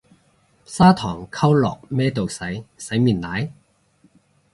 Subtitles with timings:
[0.65, 3.53] 砂糖溝落咩度洗，洗面奶？